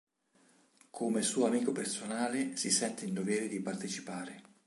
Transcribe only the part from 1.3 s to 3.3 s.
amico personale, si sente in